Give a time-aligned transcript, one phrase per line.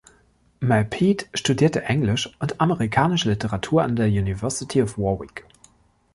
[0.61, 5.45] Mal Peet studierte Englisch und Amerikanische Literatur an der University of Warwick.